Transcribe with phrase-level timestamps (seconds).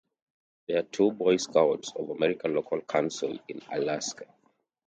[0.67, 4.25] There are two Boy Scouts of America local councils in Alaska.